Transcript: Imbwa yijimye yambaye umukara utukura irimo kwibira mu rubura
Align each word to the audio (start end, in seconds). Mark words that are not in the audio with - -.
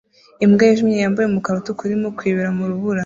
Imbwa 0.43 0.63
yijimye 0.67 0.97
yambaye 1.03 1.27
umukara 1.27 1.55
utukura 1.59 1.87
irimo 1.89 2.09
kwibira 2.17 2.49
mu 2.57 2.63
rubura 2.69 2.99